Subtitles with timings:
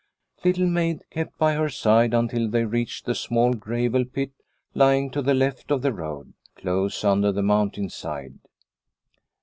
[0.43, 4.31] Little Maid kept by her side until they reached the small gravel pit
[4.73, 8.39] lying to the left of the road, close under the mountain side.